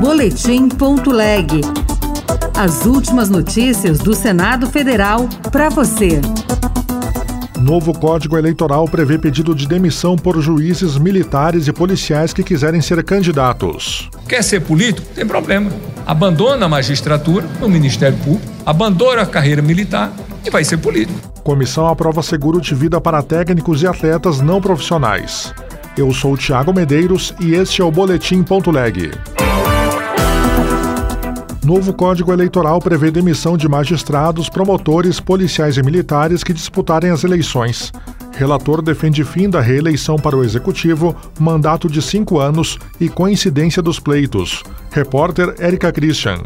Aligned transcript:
Boletim.leg. 0.00 1.60
As 2.56 2.86
últimas 2.86 3.28
notícias 3.28 3.98
do 3.98 4.14
Senado 4.14 4.68
Federal 4.68 5.28
para 5.50 5.68
você. 5.68 6.20
Novo 7.58 7.92
Código 7.92 8.38
Eleitoral 8.38 8.86
prevê 8.86 9.18
pedido 9.18 9.52
de 9.56 9.66
demissão 9.66 10.14
por 10.14 10.40
juízes 10.40 10.96
militares 10.96 11.66
e 11.66 11.72
policiais 11.72 12.32
que 12.32 12.44
quiserem 12.44 12.80
ser 12.80 13.02
candidatos. 13.02 14.08
Quer 14.28 14.44
ser 14.44 14.60
político? 14.60 15.06
Tem 15.16 15.26
problema. 15.26 15.68
Abandona 16.06 16.66
a 16.66 16.68
magistratura 16.68 17.44
no 17.60 17.68
Ministério 17.68 18.16
Público, 18.18 18.46
abandona 18.64 19.22
a 19.22 19.26
carreira 19.26 19.60
militar 19.60 20.12
e 20.46 20.50
vai 20.50 20.64
ser 20.64 20.76
político. 20.76 21.18
Comissão 21.42 21.88
aprova 21.88 22.22
seguro 22.22 22.60
de 22.60 22.72
vida 22.72 23.00
para 23.00 23.20
técnicos 23.20 23.82
e 23.82 23.86
atletas 23.88 24.40
não 24.40 24.60
profissionais. 24.60 25.52
Eu 25.96 26.12
sou 26.14 26.34
o 26.34 26.36
Tiago 26.36 26.72
Medeiros 26.72 27.34
e 27.40 27.54
este 27.54 27.82
é 27.82 27.84
o 27.84 27.90
Boletim 27.90 28.44
Ponto 28.44 28.70
Leg. 28.70 29.10
Novo 31.68 31.92
Código 31.92 32.32
Eleitoral 32.32 32.80
prevê 32.80 33.10
demissão 33.10 33.54
de 33.54 33.68
magistrados, 33.68 34.48
promotores, 34.48 35.20
policiais 35.20 35.76
e 35.76 35.82
militares 35.82 36.42
que 36.42 36.54
disputarem 36.54 37.10
as 37.10 37.24
eleições. 37.24 37.92
Relator 38.32 38.80
defende 38.80 39.22
fim 39.22 39.50
da 39.50 39.60
reeleição 39.60 40.16
para 40.16 40.34
o 40.34 40.42
Executivo, 40.42 41.14
mandato 41.38 41.86
de 41.86 42.00
cinco 42.00 42.38
anos 42.38 42.78
e 42.98 43.10
coincidência 43.10 43.82
dos 43.82 44.00
pleitos. 44.00 44.62
Repórter 44.90 45.56
Érica 45.58 45.92
Christian. 45.92 46.38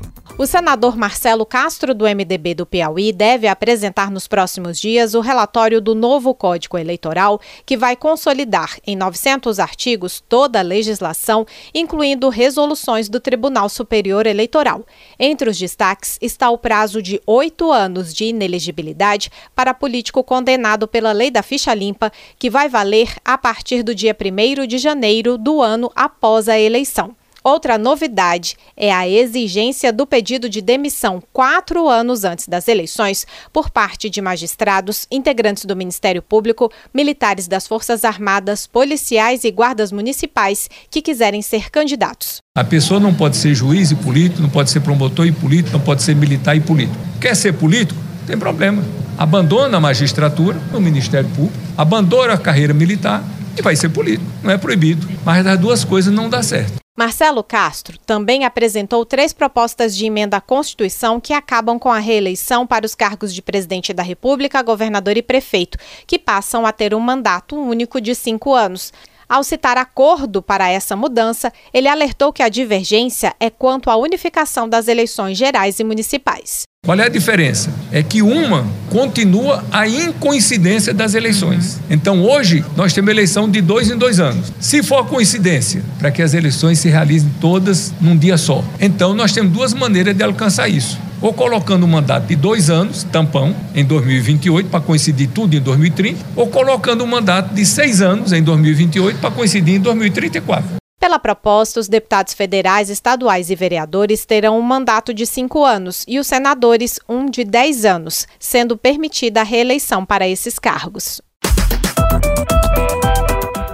O 0.42 0.46
senador 0.46 0.96
Marcelo 0.96 1.46
Castro, 1.46 1.94
do 1.94 2.04
MDB 2.04 2.52
do 2.52 2.66
Piauí, 2.66 3.12
deve 3.12 3.46
apresentar 3.46 4.10
nos 4.10 4.26
próximos 4.26 4.76
dias 4.76 5.14
o 5.14 5.20
relatório 5.20 5.80
do 5.80 5.94
novo 5.94 6.34
Código 6.34 6.76
Eleitoral, 6.76 7.40
que 7.64 7.76
vai 7.76 7.94
consolidar 7.94 8.76
em 8.84 8.96
900 8.96 9.60
artigos 9.60 10.20
toda 10.28 10.58
a 10.58 10.62
legislação, 10.62 11.46
incluindo 11.72 12.28
resoluções 12.28 13.08
do 13.08 13.20
Tribunal 13.20 13.68
Superior 13.68 14.26
Eleitoral. 14.26 14.84
Entre 15.16 15.48
os 15.48 15.56
destaques 15.56 16.18
está 16.20 16.50
o 16.50 16.58
prazo 16.58 17.00
de 17.00 17.22
oito 17.24 17.70
anos 17.70 18.12
de 18.12 18.24
inelegibilidade 18.24 19.30
para 19.54 19.72
político 19.72 20.24
condenado 20.24 20.88
pela 20.88 21.12
lei 21.12 21.30
da 21.30 21.44
ficha 21.44 21.72
limpa, 21.72 22.10
que 22.36 22.50
vai 22.50 22.68
valer 22.68 23.14
a 23.24 23.38
partir 23.38 23.84
do 23.84 23.94
dia 23.94 24.16
1 24.20 24.66
de 24.66 24.78
janeiro 24.78 25.38
do 25.38 25.62
ano 25.62 25.88
após 25.94 26.48
a 26.48 26.58
eleição. 26.58 27.14
Outra 27.44 27.76
novidade 27.76 28.56
é 28.76 28.92
a 28.92 29.08
exigência 29.08 29.92
do 29.92 30.06
pedido 30.06 30.48
de 30.48 30.60
demissão 30.60 31.20
quatro 31.32 31.88
anos 31.88 32.24
antes 32.24 32.46
das 32.46 32.68
eleições 32.68 33.26
por 33.52 33.68
parte 33.68 34.08
de 34.08 34.22
magistrados, 34.22 35.08
integrantes 35.10 35.64
do 35.64 35.74
Ministério 35.74 36.22
Público, 36.22 36.70
militares 36.94 37.48
das 37.48 37.66
Forças 37.66 38.04
Armadas, 38.04 38.68
policiais 38.68 39.42
e 39.42 39.50
guardas 39.50 39.90
municipais 39.90 40.70
que 40.88 41.02
quiserem 41.02 41.42
ser 41.42 41.68
candidatos. 41.68 42.36
A 42.56 42.62
pessoa 42.62 43.00
não 43.00 43.12
pode 43.12 43.36
ser 43.36 43.54
juiz 43.54 43.90
e 43.90 43.96
político, 43.96 44.40
não 44.40 44.50
pode 44.50 44.70
ser 44.70 44.80
promotor 44.80 45.26
e 45.26 45.32
político, 45.32 45.76
não 45.76 45.84
pode 45.84 46.02
ser 46.02 46.14
militar 46.14 46.56
e 46.56 46.60
político. 46.60 46.96
Quer 47.20 47.34
ser 47.34 47.54
político? 47.54 47.98
Tem 48.24 48.38
problema. 48.38 48.84
Abandona 49.18 49.78
a 49.78 49.80
magistratura 49.80 50.60
no 50.70 50.80
Ministério 50.80 51.28
Público, 51.30 51.58
abandona 51.76 52.34
a 52.34 52.38
carreira 52.38 52.72
militar 52.72 53.24
e 53.58 53.62
vai 53.62 53.74
ser 53.74 53.88
político. 53.88 54.30
Não 54.42 54.50
é 54.50 54.58
proibido. 54.58 55.08
Mas 55.24 55.44
as 55.44 55.58
duas 55.58 55.84
coisas 55.84 56.14
não 56.14 56.28
dá 56.28 56.42
certo. 56.42 56.81
Marcelo 56.94 57.42
Castro 57.42 57.96
também 58.04 58.44
apresentou 58.44 59.06
três 59.06 59.32
propostas 59.32 59.96
de 59.96 60.04
emenda 60.04 60.36
à 60.36 60.40
Constituição 60.42 61.18
que 61.18 61.32
acabam 61.32 61.78
com 61.78 61.88
a 61.88 61.98
reeleição 61.98 62.66
para 62.66 62.84
os 62.84 62.94
cargos 62.94 63.32
de 63.32 63.40
presidente 63.40 63.94
da 63.94 64.02
República, 64.02 64.60
governador 64.62 65.16
e 65.16 65.22
prefeito, 65.22 65.78
que 66.06 66.18
passam 66.18 66.66
a 66.66 66.72
ter 66.72 66.94
um 66.94 67.00
mandato 67.00 67.56
único 67.56 67.98
de 67.98 68.14
cinco 68.14 68.52
anos. 68.52 68.92
Ao 69.28 69.42
citar 69.44 69.76
acordo 69.76 70.42
para 70.42 70.68
essa 70.68 70.96
mudança, 70.96 71.52
ele 71.72 71.88
alertou 71.88 72.32
que 72.32 72.42
a 72.42 72.48
divergência 72.48 73.34
é 73.38 73.50
quanto 73.50 73.90
à 73.90 73.96
unificação 73.96 74.68
das 74.68 74.88
eleições 74.88 75.38
gerais 75.38 75.78
e 75.78 75.84
municipais. 75.84 76.62
Qual 76.84 76.98
é 76.98 77.04
a 77.04 77.08
diferença? 77.08 77.72
É 77.92 78.02
que 78.02 78.22
uma 78.22 78.66
continua 78.90 79.64
a 79.70 79.86
incoincidência 79.86 80.92
das 80.92 81.14
eleições. 81.14 81.78
Então 81.88 82.24
hoje 82.24 82.64
nós 82.74 82.92
temos 82.92 83.08
eleição 83.08 83.48
de 83.48 83.60
dois 83.60 83.88
em 83.88 83.96
dois 83.96 84.18
anos. 84.18 84.52
Se 84.58 84.82
for 84.82 85.06
coincidência, 85.06 85.80
para 86.00 86.10
que 86.10 86.20
as 86.20 86.34
eleições 86.34 86.80
se 86.80 86.88
realizem 86.88 87.30
todas 87.40 87.94
num 88.00 88.16
dia 88.16 88.36
só. 88.36 88.64
Então 88.80 89.14
nós 89.14 89.30
temos 89.30 89.52
duas 89.52 89.72
maneiras 89.72 90.16
de 90.16 90.24
alcançar 90.24 90.68
isso. 90.68 90.98
Ou 91.22 91.32
colocando 91.32 91.86
um 91.86 91.88
mandato 91.88 92.26
de 92.26 92.34
dois 92.34 92.68
anos, 92.68 93.04
tampão, 93.04 93.54
em 93.74 93.84
2028, 93.84 94.68
para 94.68 94.80
coincidir 94.80 95.30
tudo 95.30 95.54
em 95.54 95.60
2030, 95.60 96.18
ou 96.34 96.48
colocando 96.48 97.04
um 97.04 97.06
mandato 97.06 97.54
de 97.54 97.64
seis 97.64 98.02
anos 98.02 98.32
em 98.32 98.42
2028 98.42 99.20
para 99.20 99.30
coincidir 99.30 99.76
em 99.76 99.80
2034. 99.80 100.82
Pela 100.98 101.18
proposta, 101.18 101.80
os 101.80 101.88
deputados 101.88 102.32
federais, 102.32 102.90
estaduais 102.90 103.50
e 103.50 103.54
vereadores 103.54 104.24
terão 104.24 104.58
um 104.58 104.62
mandato 104.62 105.12
de 105.14 105.26
cinco 105.26 105.64
anos 105.64 106.04
e 106.06 106.18
os 106.18 106.26
senadores 106.26 106.98
um 107.08 107.26
de 107.26 107.44
dez 107.44 107.84
anos, 107.84 108.26
sendo 108.38 108.76
permitida 108.76 109.40
a 109.40 109.44
reeleição 109.44 110.04
para 110.04 110.28
esses 110.28 110.58
cargos. 110.58 111.20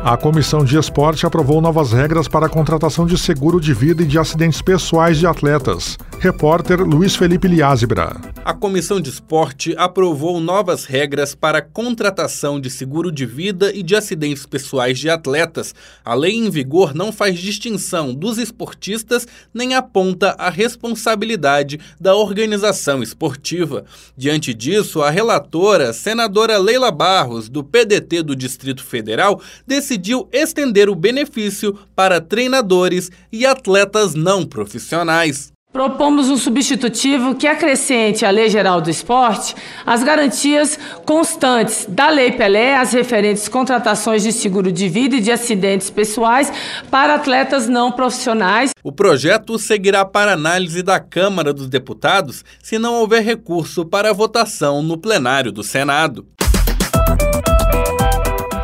A 0.09 0.17
Comissão 0.17 0.65
de 0.65 0.79
Esporte 0.79 1.27
aprovou 1.27 1.61
novas 1.61 1.93
regras 1.93 2.27
para 2.27 2.47
a 2.47 2.49
contratação 2.49 3.05
de 3.05 3.19
seguro 3.19 3.61
de 3.61 3.75
vida 3.75 4.03
e 4.03 4.07
de 4.07 4.19
acidentes 4.19 4.63
pessoais 4.63 5.19
de 5.19 5.27
atletas. 5.27 5.99
Repórter 6.19 6.81
Luiz 6.81 7.15
Felipe 7.15 7.47
Liázebra. 7.47 8.17
A 8.43 8.55
Comissão 8.55 8.99
de 9.03 9.11
Esporte 9.11 9.75
aprovou 9.77 10.41
novas 10.41 10.87
regras 10.87 11.35
para 11.35 11.59
a 11.59 11.63
contratação 11.63 12.59
de 12.59 12.71
seguro 12.71 13.13
de 13.13 13.27
vida 13.27 13.71
e 13.71 13.83
de 13.83 13.95
acidentes 13.95 14.47
pessoais 14.47 14.99
de 14.99 15.11
atletas. 15.11 15.75
A 16.03 16.15
lei 16.15 16.37
em 16.37 16.49
vigor 16.49 16.95
não 16.95 17.13
faz 17.13 17.39
distinção 17.39 18.15
dos 18.15 18.39
esportistas 18.39 19.29
nem 19.53 19.75
aponta 19.75 20.35
a 20.39 20.49
responsabilidade 20.49 21.79
da 22.01 22.17
organização 22.17 23.03
esportiva. 23.03 23.85
Diante 24.17 24.55
disso, 24.55 25.03
a 25.03 25.11
relatora, 25.11 25.93
senadora 25.93 26.57
Leila 26.57 26.91
Barros, 26.91 27.51
do 27.51 27.63
PDT 27.63 28.23
do 28.23 28.35
Distrito 28.35 28.83
Federal, 28.83 29.43
decidiu 29.67 29.98
estender 30.33 30.89
o 30.89 30.95
benefício 30.95 31.79
para 31.95 32.21
treinadores 32.21 33.11
e 33.33 33.45
atletas 33.45 34.15
não 34.15 34.45
profissionais. 34.47 35.53
Propomos 35.71 36.31
um 36.31 36.37
substitutivo 36.39 37.35
que 37.35 37.47
acrescente 37.47 38.25
à 38.25 38.31
Lei 38.31 38.49
Geral 38.49 38.81
do 38.81 38.89
Esporte 38.89 39.55
as 39.85 40.03
garantias 40.03 40.79
constantes 41.05 41.85
da 41.87 42.09
Lei 42.09 42.33
Pelé, 42.33 42.75
as 42.75 42.93
referentes 42.93 43.49
contratações 43.49 44.23
de 44.23 44.33
seguro 44.33 44.73
de 44.73 44.89
vida 44.89 45.17
e 45.17 45.21
de 45.21 45.31
acidentes 45.31 45.91
pessoais 45.91 46.51
para 46.91 47.17
atletas 47.17 47.69
não 47.69 47.93
profissionais. 47.93 48.71
O 48.83 48.91
projeto 48.91 49.59
seguirá 49.59 50.07
para 50.07 50.33
análise 50.33 50.83
da 50.83 50.99
Câmara 50.99 51.53
dos 51.53 51.69
Deputados 51.69 52.43
se 52.63 52.79
não 52.79 52.95
houver 52.95 53.23
recurso 53.23 53.85
para 53.85 54.15
votação 54.15 54.83
no 54.83 54.97
plenário 54.97 55.53
do 55.53 55.63
Senado. 55.63 56.27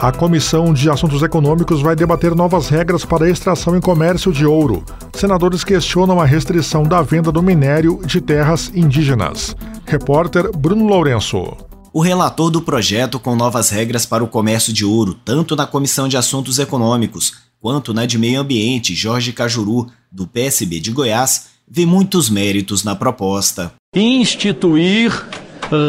A 0.04 0.12
Comissão 0.12 0.74
de 0.74 0.90
Assuntos 0.90 1.22
Econômicos 1.22 1.80
vai 1.80 1.96
debater 1.96 2.34
novas 2.34 2.68
regras 2.68 3.06
para 3.06 3.24
a 3.24 3.30
extração 3.30 3.74
e 3.74 3.80
comércio 3.80 4.30
de 4.30 4.44
ouro. 4.44 4.84
Senadores 5.14 5.64
questionam 5.64 6.20
a 6.20 6.26
restrição 6.26 6.82
da 6.82 7.00
venda 7.00 7.32
do 7.32 7.42
minério 7.42 7.98
de 8.04 8.20
terras 8.20 8.70
indígenas. 8.74 9.56
Repórter 9.86 10.54
Bruno 10.54 10.86
Lourenço. 10.86 11.56
O 11.90 12.02
relator 12.02 12.50
do 12.50 12.60
projeto 12.60 13.18
com 13.18 13.34
novas 13.34 13.70
regras 13.70 14.04
para 14.04 14.22
o 14.22 14.28
comércio 14.28 14.74
de 14.74 14.84
ouro, 14.84 15.14
tanto 15.24 15.56
na 15.56 15.66
Comissão 15.66 16.06
de 16.06 16.18
Assuntos 16.18 16.58
Econômicos 16.58 17.32
quanto 17.58 17.94
na 17.94 18.04
de 18.04 18.18
Meio 18.18 18.40
Ambiente, 18.40 18.94
Jorge 18.94 19.32
Cajuru, 19.32 19.86
do 20.12 20.26
PSB 20.26 20.80
de 20.80 20.90
Goiás, 20.90 21.46
vê 21.66 21.86
muitos 21.86 22.28
méritos 22.28 22.84
na 22.84 22.94
proposta. 22.94 23.72
Instituir 23.96 25.10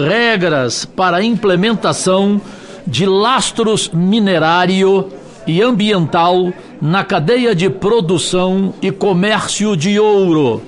regras 0.08 0.86
para 0.86 1.18
a 1.18 1.24
implementação 1.24 2.40
de 2.88 3.06
lastros 3.06 3.90
minerário 3.90 5.10
e 5.48 5.62
ambiental 5.62 6.54
na 6.82 7.04
cadeia 7.04 7.56
de 7.56 7.70
produção 7.70 8.74
e 8.82 8.92
comércio 8.92 9.76
de 9.76 10.00
ouro, 10.00 10.62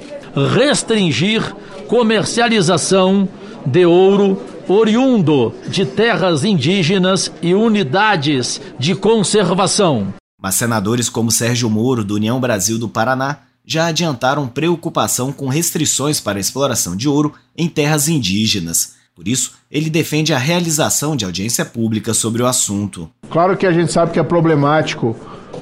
restringir 0.54 1.56
comercialização 1.88 3.28
de 3.66 3.86
ouro 3.86 4.42
oriundo 4.68 5.54
de 5.70 5.86
terras 5.86 6.44
indígenas 6.44 7.32
e 7.42 7.54
unidades 7.54 8.62
de 8.78 8.94
conservação. 8.96 10.14
Mas 10.42 10.56
senadores 10.56 11.10
como 11.10 11.32
Sérgio 11.32 11.70
Moro, 11.70 12.04
do 12.04 12.16
União 12.16 12.40
Brasil 12.40 12.78
do 12.78 12.90
Paraná, 12.90 13.40
já 13.66 13.88
adiantaram 13.88 14.48
preocupação 14.48 15.32
com 15.32 15.48
restrições 15.48 16.20
para 16.20 16.38
a 16.38 16.42
exploração 16.42 16.96
de 16.96 17.10
ouro 17.10 17.34
em 17.58 17.68
terras 17.68 18.08
indígenas. 18.08 18.97
Por 19.18 19.28
isso, 19.28 19.54
ele 19.72 19.90
defende 19.90 20.32
a 20.32 20.38
realização 20.38 21.16
de 21.16 21.26
audiência 21.26 21.66
pública 21.66 22.14
sobre 22.14 22.44
o 22.44 22.46
assunto. 22.46 23.10
Claro 23.32 23.58
que 23.58 23.66
a 23.66 23.72
gente 23.72 23.92
sabe 23.92 24.12
que 24.12 24.20
é 24.20 24.24
problemático 24.24 25.16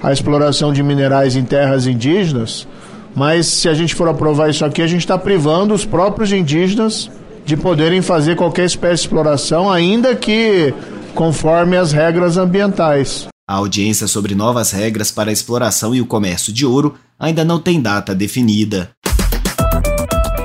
a 0.03 0.11
exploração 0.11 0.73
de 0.73 0.83
minerais 0.83 1.37
em 1.37 1.45
terras 1.45 1.87
indígenas, 1.87 2.67
mas 3.15 3.47
se 3.47 3.69
a 3.69 3.73
gente 3.73 3.95
for 3.95 4.09
aprovar 4.09 4.49
isso 4.49 4.65
aqui, 4.65 4.81
a 4.81 4.87
gente 4.87 4.99
está 4.99 5.17
privando 5.17 5.73
os 5.73 5.85
próprios 5.85 6.33
indígenas 6.33 7.09
de 7.45 7.55
poderem 7.55 8.01
fazer 8.01 8.35
qualquer 8.35 8.65
espécie 8.65 8.95
de 8.95 9.07
exploração, 9.07 9.71
ainda 9.71 10.13
que 10.17 10.73
conforme 11.13 11.77
as 11.77 11.93
regras 11.93 12.35
ambientais. 12.35 13.25
A 13.47 13.53
audiência 13.53 14.05
sobre 14.05 14.35
novas 14.35 14.71
regras 14.71 15.11
para 15.11 15.29
a 15.29 15.33
exploração 15.33 15.95
e 15.95 16.01
o 16.01 16.05
comércio 16.05 16.51
de 16.51 16.65
ouro 16.65 16.95
ainda 17.17 17.45
não 17.45 17.59
tem 17.59 17.79
data 17.79 18.13
definida. 18.13 18.89